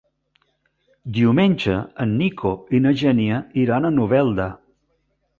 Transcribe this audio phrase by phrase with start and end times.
[1.17, 4.49] Diumenge en Nico i na Xènia iran a Novelda.